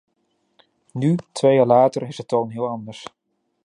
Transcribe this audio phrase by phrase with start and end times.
[0.93, 3.07] Nu, twee jaar later, is de toon heel anders.